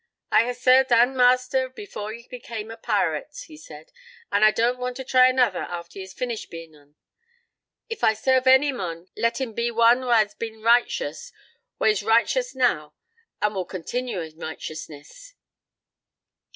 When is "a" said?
2.71-2.75